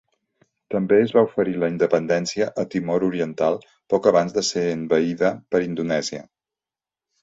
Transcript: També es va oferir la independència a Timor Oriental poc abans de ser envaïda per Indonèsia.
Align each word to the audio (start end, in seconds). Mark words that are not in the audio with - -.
També 0.75 0.97
es 1.01 1.13
va 1.17 1.23
oferir 1.27 1.53
la 1.65 1.69
independència 1.73 2.49
a 2.63 2.67
Timor 2.77 3.07
Oriental 3.11 3.63
poc 3.95 4.13
abans 4.15 4.37
de 4.41 4.49
ser 4.53 4.67
envaïda 4.81 5.35
per 5.53 5.67
Indonèsia. 5.71 6.31